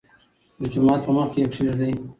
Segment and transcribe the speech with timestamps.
[0.61, 1.91] دجومات په مخکې يې کېږدۍ.